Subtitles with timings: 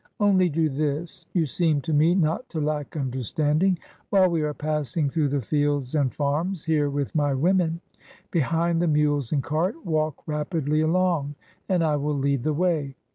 [0.19, 3.77] Only do this,— you seem to me not to lack understand ing:
[4.09, 7.81] while we are passing through the fields and farms, here with my women,
[8.31, 11.35] behind the mules and cart, walk rapidly along,
[11.69, 12.95] and I will lead the way.